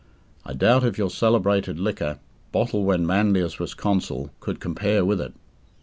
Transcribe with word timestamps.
I 0.43 0.53
doubt 0.53 0.83
if 0.83 0.97
your 0.97 1.11
celebrated 1.11 1.77
liquor, 1.79 2.17
bottled 2.51 2.87
when 2.87 3.05
Manlius 3.05 3.59
was 3.59 3.75
consul, 3.75 4.31
could 4.39 4.59
compare 4.59 5.05
with 5.05 5.21
it. 5.21 5.33